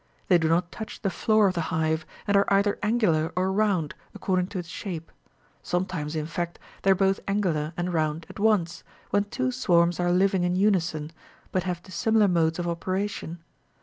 [0.29, 3.93] They do not touch the floor of the hive, and are either angular or round,
[4.15, 5.11] according to its shape;
[5.61, 10.11] sometimes, in fact, they are both angular and round at once, when two swarms are
[10.11, 11.11] living in unison,
[11.51, 13.43] but have dissimilar modes of operation.